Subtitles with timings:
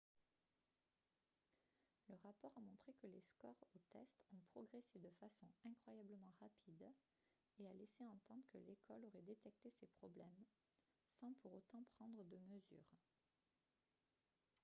[2.09, 6.89] le rapport a montré que les scores aux tests ont progressé de façon incroyablement rapide
[7.59, 10.43] et a laissé entendre que l'école aurait détecté ces problèmes
[11.19, 12.97] sans pour autant prendre de mesures